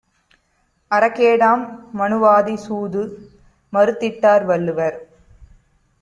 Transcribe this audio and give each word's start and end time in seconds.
அறக்கேடாம் 0.91 1.63
மநுவாதிசூது 1.93 3.01
மறுத்திட்டார் 3.73 4.45
Valluvar! 4.45 4.97